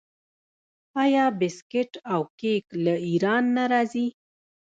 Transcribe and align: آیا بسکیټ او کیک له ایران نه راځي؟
آیا 1.03 1.25
بسکیټ 1.39 1.91
او 2.11 2.21
کیک 2.39 2.65
له 2.85 2.93
ایران 3.07 3.43
نه 3.57 3.63
راځي؟ 3.71 4.07